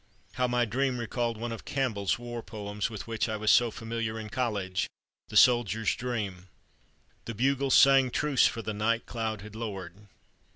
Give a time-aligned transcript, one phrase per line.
[0.33, 4.19] How my dream recalled one of Campbell's war poems with which I was so familiar
[4.19, 4.89] in college,
[5.27, 6.47] "The Soldier's Dream":
[7.25, 10.07] "The bugles sang truce, for the night cloud had lowered."